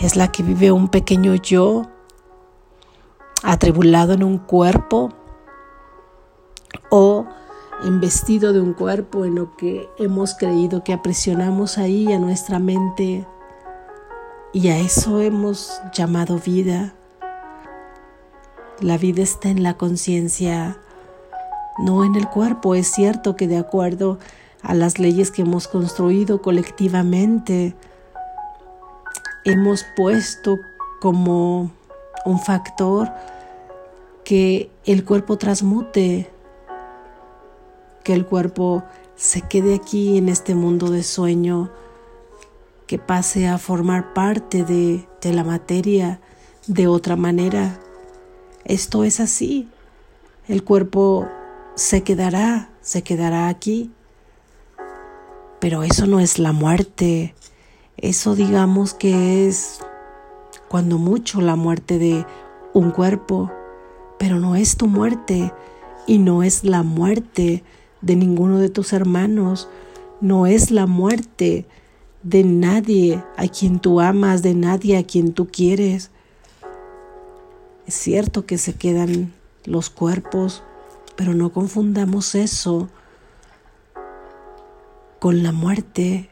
Es 0.00 0.16
la 0.16 0.32
que 0.32 0.42
vive 0.42 0.72
un 0.72 0.88
pequeño 0.88 1.36
yo 1.36 1.84
atribulado 3.44 4.12
en 4.12 4.24
un 4.24 4.38
cuerpo 4.38 5.10
o 6.90 7.26
investido 7.84 8.52
de 8.52 8.60
un 8.60 8.74
cuerpo 8.74 9.24
en 9.24 9.36
lo 9.36 9.56
que 9.56 9.88
hemos 9.98 10.34
creído 10.34 10.84
que 10.84 10.92
aprisionamos 10.92 11.78
ahí 11.78 12.12
a 12.12 12.18
nuestra 12.18 12.58
mente 12.58 13.26
y 14.52 14.68
a 14.68 14.78
eso 14.78 15.20
hemos 15.20 15.80
llamado 15.94 16.38
vida. 16.38 16.94
La 18.80 18.98
vida 18.98 19.22
está 19.22 19.48
en 19.48 19.62
la 19.62 19.74
conciencia, 19.74 20.78
no 21.78 22.04
en 22.04 22.16
el 22.16 22.28
cuerpo. 22.28 22.74
Es 22.74 22.88
cierto 22.88 23.36
que 23.36 23.46
de 23.46 23.58
acuerdo 23.58 24.18
a 24.62 24.74
las 24.74 24.98
leyes 24.98 25.30
que 25.30 25.42
hemos 25.42 25.68
construido 25.68 26.40
colectivamente, 26.40 27.74
hemos 29.44 29.84
puesto 29.96 30.58
como 31.00 31.72
un 32.24 32.38
factor 32.38 33.10
que 34.24 34.70
el 34.84 35.04
cuerpo 35.04 35.36
transmute, 35.36 36.30
que 38.04 38.14
el 38.14 38.24
cuerpo 38.24 38.84
se 39.16 39.42
quede 39.42 39.74
aquí 39.74 40.16
en 40.16 40.28
este 40.28 40.54
mundo 40.54 40.90
de 40.90 41.02
sueño 41.02 41.70
que 42.86 42.98
pase 42.98 43.48
a 43.48 43.58
formar 43.58 44.12
parte 44.12 44.64
de, 44.64 45.06
de 45.20 45.32
la 45.32 45.44
materia 45.44 46.20
de 46.66 46.86
otra 46.86 47.16
manera. 47.16 47.80
Esto 48.64 49.04
es 49.04 49.18
así. 49.18 49.68
El 50.46 50.62
cuerpo 50.62 51.28
se 51.74 52.02
quedará, 52.02 52.70
se 52.80 53.02
quedará 53.02 53.48
aquí. 53.48 53.90
Pero 55.62 55.84
eso 55.84 56.08
no 56.08 56.18
es 56.18 56.40
la 56.40 56.50
muerte. 56.50 57.36
Eso 57.96 58.34
digamos 58.34 58.94
que 58.94 59.46
es 59.46 59.78
cuando 60.66 60.98
mucho 60.98 61.40
la 61.40 61.54
muerte 61.54 62.00
de 62.00 62.26
un 62.74 62.90
cuerpo, 62.90 63.48
pero 64.18 64.40
no 64.40 64.56
es 64.56 64.76
tu 64.76 64.88
muerte 64.88 65.52
y 66.08 66.18
no 66.18 66.42
es 66.42 66.64
la 66.64 66.82
muerte 66.82 67.62
de 68.00 68.16
ninguno 68.16 68.58
de 68.58 68.70
tus 68.70 68.92
hermanos, 68.92 69.68
no 70.20 70.46
es 70.48 70.72
la 70.72 70.88
muerte 70.88 71.64
de 72.24 72.42
nadie 72.42 73.22
a 73.36 73.46
quien 73.46 73.78
tú 73.78 74.00
amas, 74.00 74.42
de 74.42 74.54
nadie 74.54 74.98
a 74.98 75.04
quien 75.04 75.32
tú 75.32 75.46
quieres. 75.46 76.10
Es 77.86 77.94
cierto 77.94 78.46
que 78.46 78.58
se 78.58 78.74
quedan 78.74 79.32
los 79.64 79.90
cuerpos, 79.90 80.64
Pero 81.14 81.34
no 81.34 81.52
confundamos 81.52 82.34
eso 82.34 82.88
con 85.22 85.44
la 85.44 85.52
muerte, 85.52 86.28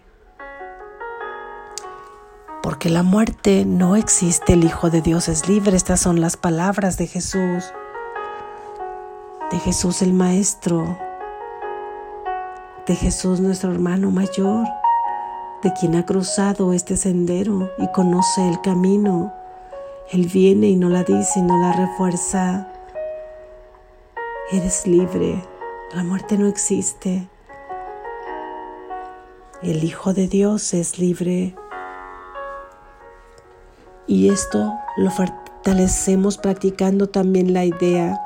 porque 2.60 2.88
la 2.88 3.04
muerte 3.04 3.64
no 3.64 3.94
existe, 3.94 4.54
el 4.54 4.64
Hijo 4.64 4.90
de 4.90 5.00
Dios 5.00 5.28
es 5.28 5.48
libre. 5.48 5.76
Estas 5.76 6.00
son 6.00 6.20
las 6.20 6.36
palabras 6.36 6.98
de 6.98 7.06
Jesús, 7.06 7.72
de 9.52 9.60
Jesús 9.60 10.02
el 10.02 10.12
Maestro, 10.12 10.98
de 12.88 12.96
Jesús 12.96 13.38
nuestro 13.38 13.70
hermano 13.70 14.10
mayor, 14.10 14.66
de 15.62 15.72
quien 15.74 15.94
ha 15.94 16.04
cruzado 16.04 16.72
este 16.72 16.96
sendero 16.96 17.70
y 17.78 17.86
conoce 17.92 18.48
el 18.48 18.60
camino. 18.60 19.32
Él 20.10 20.26
viene 20.26 20.66
y 20.66 20.74
no 20.74 20.88
la 20.88 21.04
dice 21.04 21.38
y 21.38 21.42
no 21.42 21.60
la 21.60 21.74
refuerza. 21.74 22.66
Eres 24.50 24.84
libre, 24.88 25.44
la 25.94 26.02
muerte 26.02 26.36
no 26.36 26.48
existe. 26.48 27.28
El 29.62 29.84
Hijo 29.84 30.14
de 30.14 30.26
Dios 30.26 30.72
es 30.72 30.98
libre. 30.98 31.54
Y 34.06 34.30
esto 34.30 34.72
lo 34.96 35.10
fortalecemos 35.10 36.38
practicando 36.38 37.10
también 37.10 37.52
la 37.52 37.66
idea. 37.66 38.18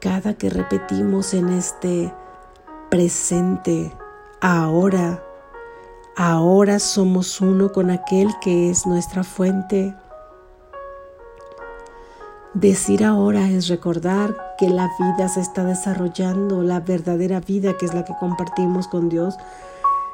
Cada 0.00 0.32
que 0.32 0.48
repetimos 0.48 1.34
en 1.34 1.50
este 1.50 2.14
presente, 2.88 3.92
ahora, 4.40 5.22
ahora 6.16 6.78
somos 6.78 7.42
uno 7.42 7.72
con 7.72 7.90
aquel 7.90 8.30
que 8.40 8.70
es 8.70 8.86
nuestra 8.86 9.22
fuente. 9.22 9.94
Decir 12.54 13.04
ahora 13.04 13.50
es 13.50 13.68
recordar 13.68 14.53
que 14.58 14.68
la 14.68 14.90
vida 14.98 15.28
se 15.28 15.40
está 15.40 15.64
desarrollando, 15.64 16.62
la 16.62 16.80
verdadera 16.80 17.40
vida 17.40 17.76
que 17.76 17.86
es 17.86 17.94
la 17.94 18.04
que 18.04 18.14
compartimos 18.18 18.88
con 18.88 19.08
Dios, 19.08 19.36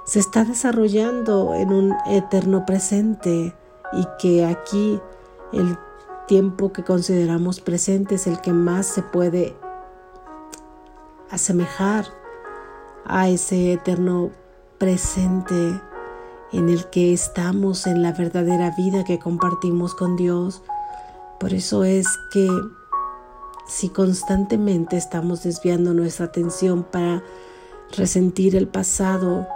se 0.05 0.18
está 0.18 0.44
desarrollando 0.44 1.55
en 1.55 1.72
un 1.72 1.94
eterno 2.07 2.66
presente 2.66 3.55
y 3.92 4.07
que 4.18 4.44
aquí 4.44 5.00
el 5.53 5.79
tiempo 6.26 6.72
que 6.72 6.85
consideramos 6.85 7.61
presente 7.61 8.14
es 8.14 8.26
el 8.26 8.40
que 8.40 8.53
más 8.53 8.87
se 8.87 9.03
puede 9.03 9.57
asemejar 11.31 12.07
a 13.05 13.29
ese 13.29 13.72
eterno 13.72 14.31
presente 14.79 15.81
en 16.53 16.68
el 16.68 16.87
que 16.90 17.12
estamos 17.12 17.87
en 17.87 18.03
la 18.03 18.12
verdadera 18.12 18.74
vida 18.76 19.05
que 19.05 19.18
compartimos 19.18 19.94
con 19.94 20.16
Dios. 20.16 20.62
Por 21.38 21.55
eso 21.55 21.85
es 21.85 22.07
que 22.33 22.48
si 23.70 23.88
constantemente 23.88 24.96
estamos 24.96 25.44
desviando 25.44 25.94
nuestra 25.94 26.26
atención 26.26 26.83
para 26.83 27.22
resentir 27.96 28.56
el 28.56 28.66
pasado 28.66 29.46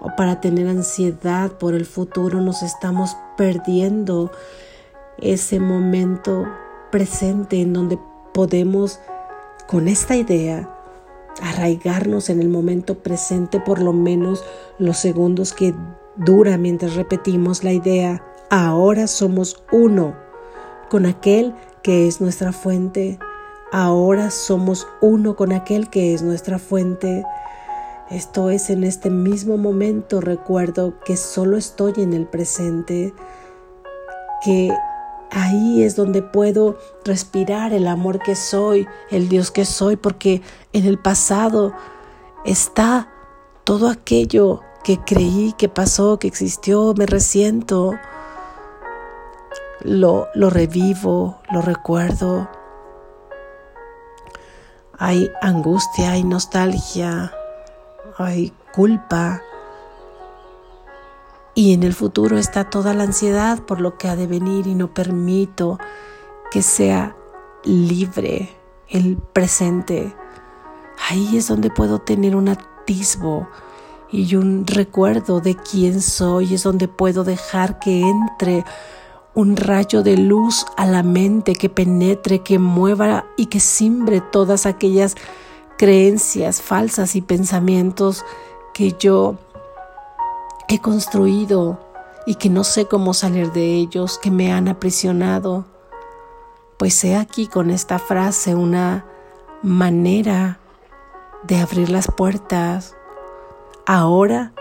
o 0.00 0.16
para 0.16 0.40
tener 0.40 0.66
ansiedad 0.66 1.52
por 1.52 1.74
el 1.74 1.84
futuro, 1.84 2.40
nos 2.40 2.62
estamos 2.62 3.16
perdiendo 3.36 4.32
ese 5.18 5.60
momento 5.60 6.46
presente 6.90 7.60
en 7.60 7.74
donde 7.74 7.98
podemos, 8.32 9.00
con 9.66 9.86
esta 9.86 10.16
idea, 10.16 10.74
arraigarnos 11.42 12.30
en 12.30 12.40
el 12.40 12.48
momento 12.48 13.00
presente 13.00 13.60
por 13.60 13.82
lo 13.82 13.92
menos 13.92 14.42
los 14.78 14.96
segundos 14.96 15.52
que 15.52 15.74
dura 16.16 16.56
mientras 16.56 16.94
repetimos 16.94 17.64
la 17.64 17.72
idea, 17.72 18.24
ahora 18.48 19.06
somos 19.06 19.62
uno 19.70 20.29
con 20.90 21.06
aquel 21.06 21.54
que 21.82 22.06
es 22.06 22.20
nuestra 22.20 22.52
fuente. 22.52 23.18
Ahora 23.72 24.30
somos 24.30 24.86
uno 25.00 25.36
con 25.36 25.52
aquel 25.52 25.88
que 25.88 26.12
es 26.12 26.20
nuestra 26.20 26.58
fuente. 26.58 27.24
Esto 28.10 28.50
es 28.50 28.68
en 28.68 28.82
este 28.84 29.08
mismo 29.08 29.56
momento 29.56 30.20
recuerdo 30.20 30.98
que 31.04 31.16
solo 31.16 31.56
estoy 31.56 31.94
en 31.96 32.12
el 32.12 32.26
presente, 32.26 33.14
que 34.44 34.76
ahí 35.30 35.84
es 35.84 35.94
donde 35.94 36.20
puedo 36.22 36.76
respirar 37.04 37.72
el 37.72 37.86
amor 37.86 38.18
que 38.18 38.34
soy, 38.34 38.88
el 39.10 39.28
Dios 39.28 39.52
que 39.52 39.64
soy, 39.64 39.94
porque 39.94 40.42
en 40.72 40.86
el 40.86 40.98
pasado 40.98 41.72
está 42.44 43.08
todo 43.62 43.88
aquello 43.88 44.60
que 44.82 44.98
creí 44.98 45.54
que 45.56 45.68
pasó, 45.68 46.18
que 46.18 46.26
existió, 46.26 46.94
me 46.96 47.06
resiento, 47.06 47.94
lo, 49.82 50.28
lo 50.34 50.50
revivo, 50.50 51.40
lo 51.50 51.62
recuerdo. 51.62 52.48
Hay 54.98 55.30
angustia, 55.40 56.12
hay 56.12 56.24
nostalgia, 56.24 57.32
hay 58.18 58.52
culpa. 58.72 59.42
Y 61.54 61.74
en 61.74 61.82
el 61.82 61.94
futuro 61.94 62.38
está 62.38 62.70
toda 62.70 62.94
la 62.94 63.04
ansiedad 63.04 63.60
por 63.60 63.80
lo 63.80 63.98
que 63.98 64.08
ha 64.08 64.16
de 64.16 64.26
venir 64.26 64.66
y 64.66 64.74
no 64.74 64.92
permito 64.94 65.78
que 66.50 66.62
sea 66.62 67.16
libre 67.64 68.50
el 68.88 69.16
presente. 69.16 70.14
Ahí 71.08 71.36
es 71.36 71.48
donde 71.48 71.70
puedo 71.70 71.98
tener 71.98 72.36
un 72.36 72.48
atisbo 72.48 73.48
y 74.12 74.34
un 74.36 74.66
recuerdo 74.66 75.40
de 75.40 75.56
quién 75.56 76.00
soy, 76.00 76.54
es 76.54 76.62
donde 76.62 76.88
puedo 76.88 77.24
dejar 77.24 77.78
que 77.78 78.00
entre 78.00 78.64
un 79.34 79.56
rayo 79.56 80.02
de 80.02 80.16
luz 80.16 80.66
a 80.76 80.86
la 80.86 81.02
mente 81.02 81.54
que 81.54 81.68
penetre, 81.68 82.40
que 82.40 82.58
mueva 82.58 83.26
y 83.36 83.46
que 83.46 83.60
simbre 83.60 84.20
todas 84.20 84.66
aquellas 84.66 85.16
creencias 85.78 86.60
falsas 86.60 87.16
y 87.16 87.22
pensamientos 87.22 88.24
que 88.74 88.94
yo 88.98 89.36
he 90.68 90.78
construido 90.80 91.80
y 92.26 92.34
que 92.34 92.50
no 92.50 92.64
sé 92.64 92.86
cómo 92.86 93.14
salir 93.14 93.52
de 93.52 93.74
ellos, 93.74 94.18
que 94.18 94.30
me 94.30 94.52
han 94.52 94.68
aprisionado. 94.68 95.64
Pues 96.76 97.02
he 97.04 97.16
aquí 97.16 97.46
con 97.46 97.70
esta 97.70 97.98
frase 97.98 98.54
una 98.54 99.06
manera 99.62 100.58
de 101.42 101.60
abrir 101.60 101.90
las 101.90 102.08
puertas. 102.08 102.94
Ahora 103.86 104.52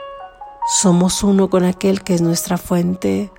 somos 0.67 1.23
uno 1.23 1.49
con 1.49 1.65
aquel 1.65 2.03
que 2.03 2.13
es 2.13 2.21
nuestra 2.21 2.57
fuente, 2.57 3.31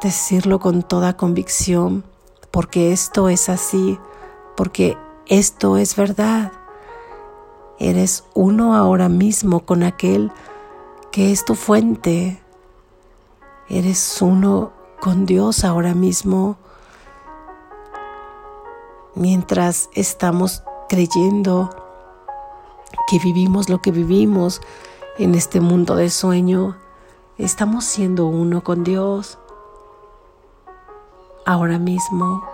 decirlo 0.00 0.58
con 0.58 0.82
toda 0.82 1.16
convicción, 1.16 2.04
porque 2.50 2.92
esto 2.92 3.28
es 3.28 3.48
así, 3.48 3.98
porque 4.56 4.96
esto 5.26 5.76
es 5.76 5.96
verdad. 5.96 6.52
Eres 7.78 8.24
uno 8.34 8.74
ahora 8.74 9.08
mismo 9.08 9.60
con 9.60 9.82
aquel 9.82 10.32
que 11.12 11.32
es 11.32 11.44
tu 11.44 11.54
fuente. 11.54 12.42
Eres 13.68 14.20
uno 14.20 14.72
con 15.00 15.26
Dios 15.26 15.64
ahora 15.64 15.94
mismo. 15.94 16.56
Mientras 19.14 19.88
estamos 19.94 20.62
creyendo 20.88 21.70
que 23.08 23.18
vivimos 23.18 23.68
lo 23.68 23.80
que 23.80 23.92
vivimos 23.92 24.60
en 25.18 25.34
este 25.34 25.60
mundo 25.60 25.96
de 25.96 26.10
sueño, 26.10 26.76
estamos 27.38 27.84
siendo 27.84 28.26
uno 28.26 28.62
con 28.62 28.84
Dios 28.84 29.38
ahora 31.50 31.80
mismo 31.80 32.44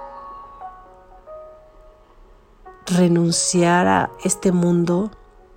renunciar 2.87 3.87
a 3.87 4.11
este 4.24 4.52
mundo 4.52 5.11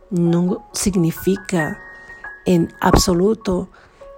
no 0.09 0.67
significa 0.73 1.79
en 2.45 2.73
absoluto 2.81 3.69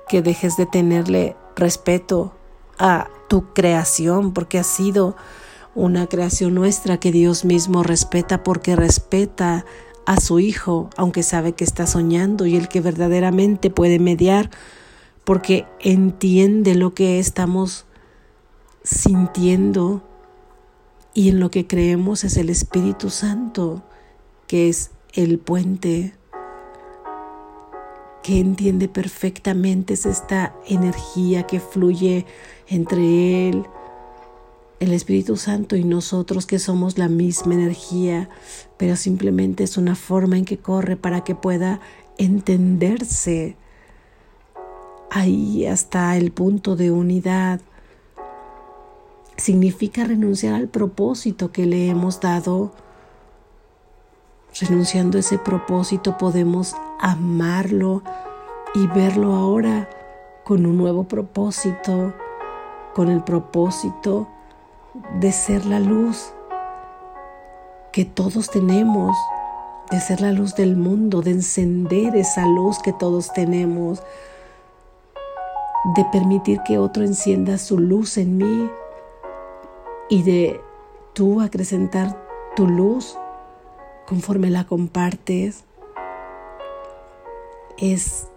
que 0.09 0.23
dejes 0.23 0.57
de 0.57 0.65
tenerle 0.65 1.35
respeto 1.55 2.33
a 2.79 3.09
tu 3.27 3.53
creación, 3.53 4.33
porque 4.33 4.57
ha 4.57 4.63
sido 4.63 5.15
una 5.75 6.07
creación 6.07 6.55
nuestra 6.55 6.97
que 6.99 7.11
Dios 7.11 7.45
mismo 7.45 7.83
respeta 7.83 8.41
porque 8.43 8.75
respeta 8.75 9.65
a 10.07 10.19
su 10.19 10.39
Hijo, 10.39 10.89
aunque 10.97 11.21
sabe 11.21 11.53
que 11.53 11.63
está 11.63 11.85
soñando 11.85 12.47
y 12.47 12.55
el 12.55 12.69
que 12.69 12.81
verdaderamente 12.81 13.69
puede 13.69 13.99
mediar, 13.99 14.49
porque 15.23 15.67
entiende 15.79 16.73
lo 16.73 16.95
que 16.95 17.19
estamos 17.19 17.85
sintiendo 18.83 20.01
y 21.13 21.29
en 21.29 21.39
lo 21.39 21.51
que 21.51 21.67
creemos 21.67 22.23
es 22.23 22.37
el 22.37 22.49
Espíritu 22.49 23.09
Santo, 23.09 23.83
que 24.47 24.69
es 24.69 24.91
el 25.13 25.39
puente, 25.39 26.13
que 28.23 28.39
entiende 28.39 28.87
perfectamente 28.87 29.95
es 29.95 30.05
esta 30.05 30.55
energía 30.67 31.43
que 31.43 31.59
fluye 31.59 32.25
entre 32.67 33.49
Él, 33.49 33.65
el 34.79 34.93
Espíritu 34.93 35.37
Santo 35.37 35.75
y 35.75 35.83
nosotros 35.83 36.45
que 36.45 36.59
somos 36.59 36.97
la 36.97 37.07
misma 37.07 37.55
energía, 37.55 38.29
pero 38.77 38.95
simplemente 38.95 39.63
es 39.63 39.77
una 39.77 39.95
forma 39.95 40.37
en 40.37 40.45
que 40.45 40.57
corre 40.57 40.95
para 40.95 41.23
que 41.23 41.35
pueda 41.35 41.81
entenderse 42.17 43.57
ahí 45.09 45.65
hasta 45.65 46.15
el 46.17 46.31
punto 46.31 46.75
de 46.75 46.91
unidad 46.91 47.61
significa 49.41 50.05
renunciar 50.05 50.53
al 50.53 50.67
propósito 50.67 51.51
que 51.51 51.65
le 51.65 51.89
hemos 51.89 52.19
dado. 52.19 52.71
Renunciando 54.59 55.17
a 55.17 55.21
ese 55.21 55.39
propósito 55.39 56.17
podemos 56.17 56.75
amarlo 56.99 58.03
y 58.75 58.85
verlo 58.87 59.33
ahora 59.33 59.89
con 60.43 60.65
un 60.65 60.77
nuevo 60.77 61.05
propósito, 61.05 62.13
con 62.93 63.09
el 63.09 63.23
propósito 63.23 64.27
de 65.19 65.31
ser 65.31 65.65
la 65.65 65.79
luz 65.79 66.33
que 67.91 68.05
todos 68.05 68.51
tenemos, 68.51 69.17
de 69.89 69.99
ser 69.99 70.21
la 70.21 70.33
luz 70.33 70.55
del 70.55 70.77
mundo, 70.77 71.21
de 71.21 71.31
encender 71.31 72.15
esa 72.15 72.45
luz 72.45 72.79
que 72.79 72.93
todos 72.93 73.33
tenemos, 73.33 74.03
de 75.95 76.05
permitir 76.11 76.61
que 76.63 76.77
otro 76.77 77.03
encienda 77.03 77.57
su 77.57 77.79
luz 77.79 78.17
en 78.17 78.37
mí 78.37 78.69
y 80.11 80.23
de 80.23 80.59
tú 81.13 81.39
acrecentar 81.39 82.21
tu 82.53 82.67
luz 82.67 83.17
conforme 84.05 84.49
la 84.49 84.65
compartes. 84.65 85.63
Es 87.77 88.27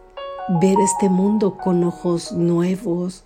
ver 0.60 0.78
este 0.78 1.08
mundo 1.08 1.58
con 1.58 1.82
ojos 1.82 2.30
nuevos, 2.30 3.24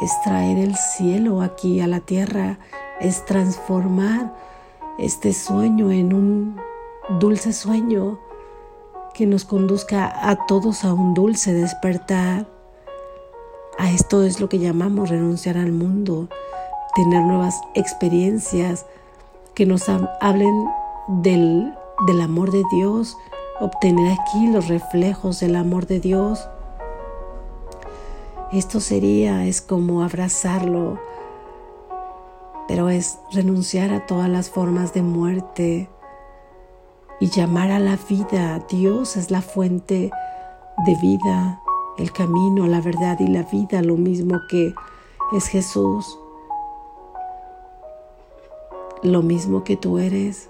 es 0.00 0.10
traer 0.22 0.56
el 0.56 0.74
cielo 0.74 1.42
aquí 1.42 1.80
a 1.80 1.86
la 1.86 2.00
tierra, 2.00 2.58
es 2.98 3.26
transformar 3.26 4.34
este 4.98 5.34
sueño 5.34 5.92
en 5.92 6.14
un 6.14 6.56
dulce 7.20 7.52
sueño 7.52 8.18
que 9.12 9.26
nos 9.26 9.44
conduzca 9.44 10.30
a 10.30 10.46
todos 10.46 10.82
a 10.82 10.94
un 10.94 11.12
dulce 11.12 11.52
despertar. 11.52 12.48
A 13.76 13.90
esto 13.90 14.22
es 14.22 14.40
lo 14.40 14.48
que 14.48 14.60
llamamos 14.60 15.10
renunciar 15.10 15.58
al 15.58 15.72
mundo, 15.72 16.30
tener 16.94 17.22
nuevas 17.22 17.60
experiencias 17.74 18.86
que 19.54 19.66
nos 19.66 19.88
hablen 19.88 20.66
del, 21.08 21.74
del 22.06 22.20
amor 22.20 22.50
de 22.50 22.62
Dios, 22.72 23.16
obtener 23.60 24.12
aquí 24.12 24.48
los 24.48 24.68
reflejos 24.68 25.40
del 25.40 25.56
amor 25.56 25.86
de 25.86 26.00
Dios. 26.00 26.48
Esto 28.52 28.80
sería, 28.80 29.46
es 29.46 29.60
como 29.60 30.02
abrazarlo, 30.02 30.98
pero 32.68 32.88
es 32.88 33.18
renunciar 33.32 33.92
a 33.92 34.06
todas 34.06 34.28
las 34.28 34.50
formas 34.50 34.92
de 34.94 35.02
muerte 35.02 35.88
y 37.20 37.28
llamar 37.28 37.70
a 37.70 37.78
la 37.78 37.98
vida. 38.08 38.60
Dios 38.68 39.16
es 39.16 39.30
la 39.30 39.42
fuente 39.42 40.10
de 40.86 40.94
vida, 40.96 41.60
el 41.98 42.12
camino, 42.12 42.66
la 42.66 42.80
verdad 42.80 43.18
y 43.20 43.28
la 43.28 43.42
vida, 43.42 43.82
lo 43.82 43.96
mismo 43.96 44.40
que 44.48 44.74
es 45.32 45.46
Jesús, 45.46 46.18
lo 49.04 49.22
mismo 49.22 49.64
que 49.64 49.76
tú 49.76 49.98
eres, 49.98 50.48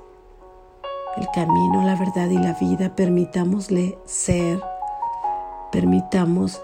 el 1.16 1.26
camino, 1.34 1.84
la 1.84 1.96
verdad 1.96 2.30
y 2.30 2.38
la 2.38 2.54
vida. 2.54 2.94
Permitámosle 2.94 3.98
ser, 4.04 4.62
permitamos 5.72 6.62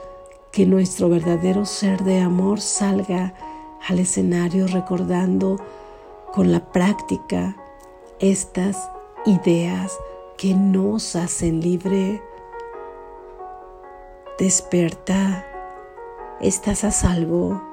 que 0.52 0.66
nuestro 0.66 1.08
verdadero 1.08 1.66
ser 1.66 2.02
de 2.04 2.20
amor 2.20 2.60
salga 2.60 3.34
al 3.88 3.98
escenario 3.98 4.66
recordando 4.68 5.56
con 6.32 6.52
la 6.52 6.60
práctica 6.60 7.56
estas 8.20 8.88
ideas 9.26 9.98
que 10.38 10.54
nos 10.54 11.16
hacen 11.16 11.60
libre. 11.60 12.22
Desperta, 14.38 15.44
estás 16.40 16.84
a 16.84 16.92
salvo. 16.92 17.69